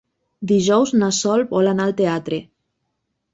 Dijous 0.51 0.93
na 1.01 1.09
Sol 1.17 1.43
vol 1.51 1.69
anar 1.73 1.85
al 1.89 1.95
teatre. 2.01 2.41